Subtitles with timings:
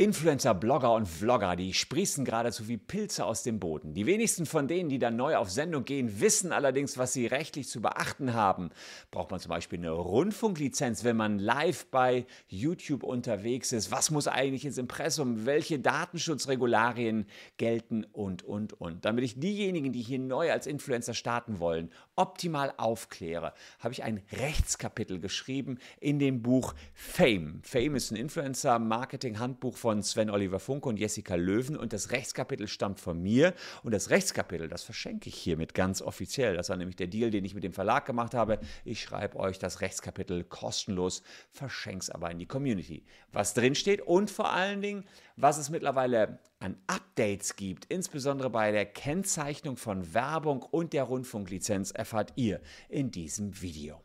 [0.00, 3.94] Influencer, Blogger und Vlogger, die sprießen geradezu wie Pilze aus dem Boden.
[3.94, 7.68] Die wenigsten von denen, die dann neu auf Sendung gehen, wissen allerdings, was sie rechtlich
[7.68, 8.70] zu beachten haben.
[9.10, 13.90] Braucht man zum Beispiel eine Rundfunklizenz, wenn man live bei YouTube unterwegs ist?
[13.90, 15.46] Was muss eigentlich ins Impressum?
[15.46, 17.26] Welche Datenschutzregularien
[17.56, 18.04] gelten?
[18.12, 19.04] Und, und, und.
[19.04, 24.22] Damit ich diejenigen, die hier neu als Influencer starten wollen, optimal aufkläre, habe ich ein
[24.30, 27.62] Rechtskapitel geschrieben in dem Buch Fame.
[27.64, 32.68] Fame ist ein Influencer-Marketing-Handbuch von von Sven Oliver Funke und Jessica Löwen und das Rechtskapitel
[32.68, 36.58] stammt von mir und das Rechtskapitel, das verschenke ich hiermit ganz offiziell.
[36.58, 38.58] Das war nämlich der Deal, den ich mit dem Verlag gemacht habe.
[38.84, 43.06] Ich schreibe euch das Rechtskapitel kostenlos, verschenke es aber in die Community.
[43.32, 45.06] Was drin steht und vor allen Dingen,
[45.36, 51.92] was es mittlerweile an Updates gibt, insbesondere bei der Kennzeichnung von Werbung und der Rundfunklizenz,
[51.92, 52.60] erfahrt ihr
[52.90, 54.02] in diesem Video.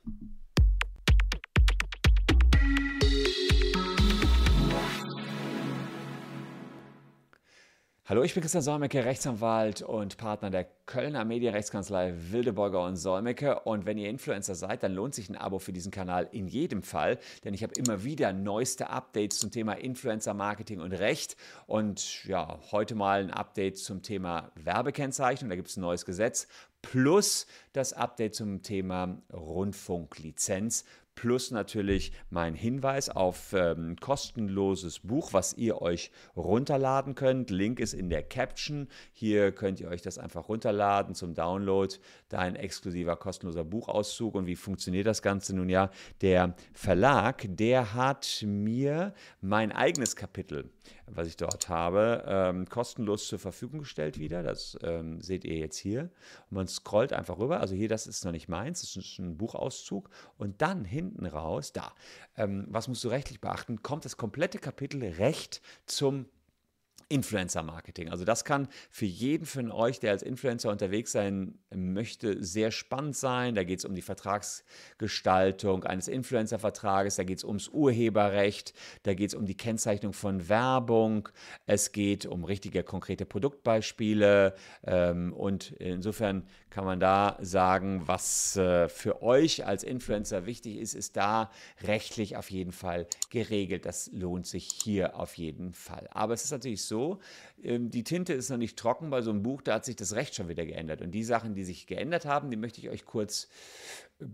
[8.05, 13.61] Hallo, ich bin Christian Solmecke, Rechtsanwalt und Partner der Kölner Medienrechtskanzlei Wildeborger und Solmecke.
[13.61, 16.83] Und wenn ihr Influencer seid, dann lohnt sich ein Abo für diesen Kanal in jedem
[16.83, 21.37] Fall, denn ich habe immer wieder neueste Updates zum Thema Influencer Marketing und Recht.
[21.65, 25.49] Und ja, heute mal ein Update zum Thema Werbekennzeichnung.
[25.49, 26.49] Da gibt es ein neues Gesetz
[26.81, 30.83] plus das Update zum Thema Rundfunklizenz
[31.15, 37.49] plus natürlich mein Hinweis auf ähm, kostenloses Buch, was ihr euch runterladen könnt.
[37.49, 38.87] Link ist in der Caption.
[39.11, 41.93] Hier könnt ihr euch das einfach runterladen zum Download.
[42.29, 44.35] Da ein exklusiver kostenloser Buchauszug.
[44.35, 45.89] Und wie funktioniert das Ganze nun ja?
[46.21, 50.69] Der Verlag, der hat mir mein eigenes Kapitel
[51.05, 54.43] was ich dort habe, ähm, kostenlos zur Verfügung gestellt wieder.
[54.43, 56.09] Das ähm, seht ihr jetzt hier.
[56.49, 57.59] Und man scrollt einfach rüber.
[57.59, 60.09] Also hier, das ist noch nicht meins, das ist ein Buchauszug.
[60.37, 61.93] Und dann hinten raus, da,
[62.37, 66.25] ähm, was musst du rechtlich beachten, kommt das komplette Kapitel Recht zum
[67.09, 68.09] Influencer-Marketing.
[68.09, 73.15] Also das kann für jeden von euch, der als Influencer unterwegs sein möchte, sehr spannend
[73.15, 73.55] sein.
[73.55, 79.29] Da geht es um die Vertragsgestaltung eines Influencer-Vertrages, da geht es ums Urheberrecht, da geht
[79.29, 81.29] es um die Kennzeichnung von Werbung,
[81.65, 84.55] es geht um richtige, konkrete Produktbeispiele
[84.85, 90.95] ähm, und insofern kann man da sagen, was äh, für euch als Influencer wichtig ist,
[90.95, 91.51] ist da
[91.83, 93.85] rechtlich auf jeden Fall geregelt.
[93.85, 96.07] Das lohnt sich hier auf jeden Fall.
[96.11, 97.17] Aber es ist natürlich so, so,
[97.63, 100.13] ähm, die Tinte ist noch nicht trocken bei so einem Buch, da hat sich das
[100.13, 101.01] Recht schon wieder geändert.
[101.01, 103.47] Und die Sachen, die sich geändert haben, die möchte ich euch kurz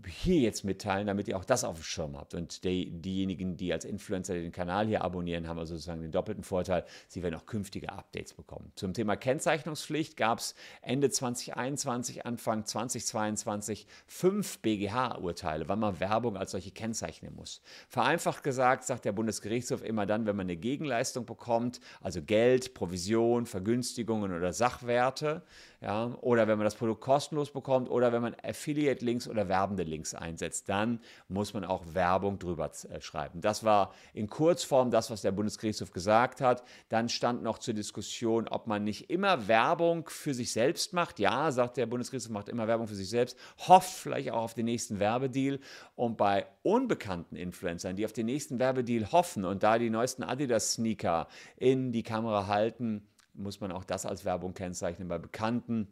[0.06, 2.34] hier jetzt mitteilen, damit ihr auch das auf dem Schirm habt.
[2.34, 6.44] Und die, diejenigen, die als Influencer den Kanal hier abonnieren, haben also sozusagen den doppelten
[6.44, 8.72] Vorteil, sie werden auch künftige Updates bekommen.
[8.76, 16.52] Zum Thema Kennzeichnungspflicht gab es Ende 2021, Anfang 2022 fünf BGH-Urteile, wann man Werbung als
[16.52, 17.62] solche kennzeichnen muss.
[17.88, 23.46] Vereinfacht gesagt sagt der Bundesgerichtshof immer dann, wenn man eine Gegenleistung bekommt, also Geld, Provision,
[23.46, 25.42] Vergünstigungen oder Sachwerte,
[25.82, 30.14] ja, oder wenn man das Produkt kostenlos bekommt oder wenn man Affiliate-Links oder werbende Links
[30.14, 33.40] einsetzt, dann muss man auch Werbung drüber äh, schreiben.
[33.40, 36.64] Das war in Kurzform das, was der Bundesgerichtshof gesagt hat.
[36.90, 41.18] Dann stand noch zur Diskussion, ob man nicht immer Werbung für sich selbst macht.
[41.18, 44.66] Ja, sagt der Bundesgerichtshof, macht immer Werbung für sich selbst, hofft vielleicht auch auf den
[44.66, 45.60] nächsten Werbedeal.
[45.96, 51.26] Und bei unbekannten Influencern, die auf den nächsten Werbedeal hoffen und da die neuesten Adidas-Sneaker
[51.56, 55.08] in die Kamera halten, muss man auch das als Werbung kennzeichnen.
[55.08, 55.88] Bei Bekannten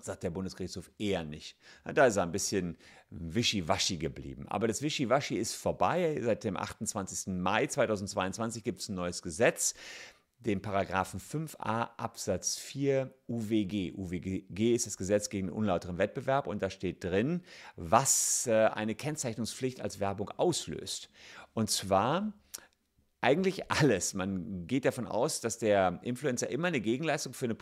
[0.00, 1.56] sagt der Bundesgerichtshof eher nicht.
[1.84, 2.76] Da ist er ein bisschen
[3.10, 4.46] wischiwaschi geblieben.
[4.48, 6.20] Aber das Wischiwaschi ist vorbei.
[6.22, 7.34] Seit dem 28.
[7.34, 9.74] Mai 2022 gibt es ein neues Gesetz,
[10.38, 13.94] den Paragraphen 5a Absatz 4 UWG.
[13.96, 17.42] UWG ist das Gesetz gegen unlauteren Wettbewerb und da steht drin,
[17.76, 21.08] was äh, eine Kennzeichnungspflicht als Werbung auslöst.
[21.54, 22.32] Und zwar
[23.26, 24.14] eigentlich alles.
[24.14, 27.56] Man geht davon aus, dass der Influencer immer eine Gegenleistung für eine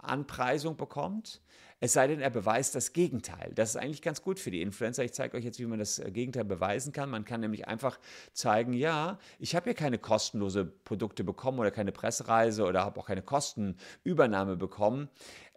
[0.00, 1.40] Produktanpreisung bekommt.
[1.82, 3.52] Es sei denn, er beweist das Gegenteil.
[3.54, 5.02] Das ist eigentlich ganz gut für die Influencer.
[5.02, 7.08] Ich zeige euch jetzt, wie man das äh, Gegenteil beweisen kann.
[7.08, 7.98] Man kann nämlich einfach
[8.34, 13.06] zeigen, ja, ich habe hier keine kostenlose Produkte bekommen oder keine Pressereise oder habe auch
[13.06, 15.08] keine Kostenübernahme bekommen.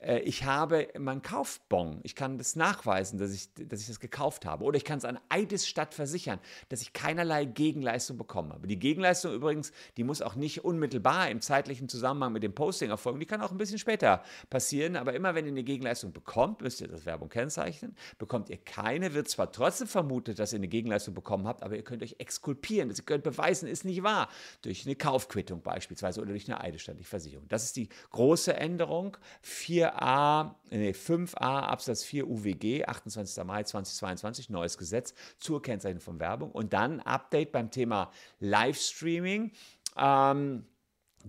[0.03, 1.99] Äh, ich habe meinen Kaufbon.
[2.03, 4.63] Ich kann das nachweisen, dass ich, dass ich das gekauft habe.
[4.63, 8.67] Oder ich kann es an Eidesstadt versichern, dass ich keinerlei Gegenleistung bekommen habe.
[8.67, 13.19] Die Gegenleistung übrigens, die muss auch nicht unmittelbar im zeitlichen Zusammenhang mit dem Posting erfolgen.
[13.19, 14.95] Die kann auch ein bisschen später passieren.
[14.95, 17.95] Aber immer wenn ihr eine Gegenleistung bekommt, müsst ihr das Werbung kennzeichnen.
[18.17, 21.83] Bekommt ihr keine, wird zwar trotzdem vermutet, dass ihr eine Gegenleistung bekommen habt, aber ihr
[21.83, 22.89] könnt euch exkulpieren.
[22.89, 24.29] Ihr könnt beweisen, ist nicht wahr.
[24.61, 27.47] Durch eine Kaufquittung beispielsweise oder durch eine eidesstattliche Versicherung.
[27.47, 29.17] Das ist die große Änderung.
[29.41, 33.43] 4 4a, nee, 5a Absatz 4 UWG, 28.
[33.43, 36.51] Mai 2022, neues Gesetz zur Kennzeichnung von Werbung.
[36.51, 39.51] Und dann Update beim Thema Livestreaming.
[39.97, 40.65] Ähm,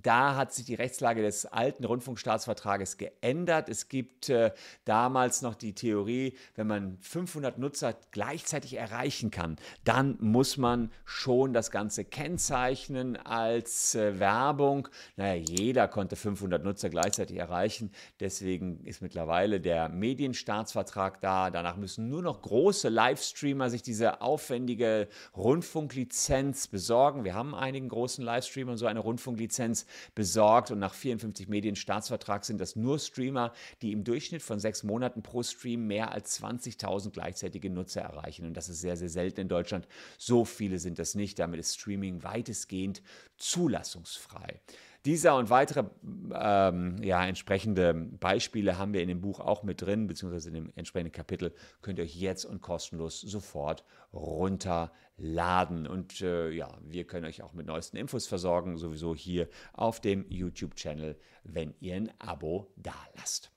[0.02, 3.68] Da hat sich die Rechtslage des alten Rundfunkstaatsvertrages geändert.
[3.68, 4.52] Es gibt äh,
[4.84, 11.52] damals noch die Theorie, wenn man 500 Nutzer gleichzeitig erreichen kann, dann muss man schon
[11.52, 14.88] das Ganze kennzeichnen als äh, Werbung.
[15.16, 17.92] Naja, jeder konnte 500 Nutzer gleichzeitig erreichen.
[18.18, 21.50] Deswegen ist mittlerweile der Medienstaatsvertrag da.
[21.50, 27.24] Danach müssen nur noch große Livestreamer sich diese aufwendige Rundfunklizenz besorgen.
[27.24, 29.83] Wir haben einigen großen Livestreamern so eine Rundfunklizenz
[30.14, 33.52] besorgt und nach 54 Medien Staatsvertrag sind das nur Streamer,
[33.82, 38.46] die im Durchschnitt von sechs Monaten pro Stream mehr als 20.000 gleichzeitige Nutzer erreichen.
[38.46, 39.86] Und das ist sehr, sehr selten in Deutschland.
[40.18, 41.38] So viele sind das nicht.
[41.38, 43.02] Damit ist Streaming weitestgehend
[43.36, 44.60] zulassungsfrei.
[45.04, 45.84] Dieser und weitere
[46.32, 50.72] ähm, ja, entsprechende Beispiele haben wir in dem Buch auch mit drin, beziehungsweise in dem
[50.76, 51.52] entsprechenden Kapitel
[51.82, 53.84] könnt ihr euch jetzt und kostenlos sofort
[54.14, 55.86] runterladen.
[55.86, 60.24] Und äh, ja, wir können euch auch mit neuesten Infos versorgen, sowieso hier auf dem
[60.30, 63.50] YouTube-Channel, wenn ihr ein Abo da lasst.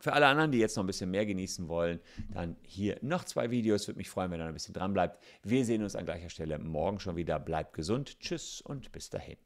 [0.00, 2.00] Für alle anderen, die jetzt noch ein bisschen mehr genießen wollen,
[2.32, 3.86] dann hier noch zwei Videos.
[3.86, 5.22] Würde mich freuen, wenn ihr noch ein bisschen dran bleibt.
[5.44, 7.38] Wir sehen uns an gleicher Stelle morgen schon wieder.
[7.38, 8.18] Bleibt gesund.
[8.18, 9.36] Tschüss und bis dahin.